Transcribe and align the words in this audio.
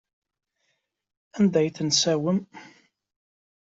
Anda 1.37 1.57
ay 1.59 1.69
ten-tessewwem? 1.75 2.39